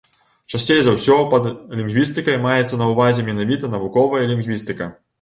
Часцей 0.53 0.79
за 0.87 0.93
ўсё 0.95 1.17
пад 1.33 1.45
лінгвістыкай 1.77 2.41
маецца 2.49 2.83
на 2.83 2.91
ўвазе 2.95 3.29
менавіта 3.31 3.75
навуковая 3.79 4.27
лінгвістыка. 4.35 4.95